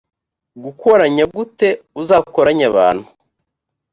gukoranya 0.63 1.23
gut 1.35 1.57
uzakoranye 2.01 2.65
abantu 2.71 3.05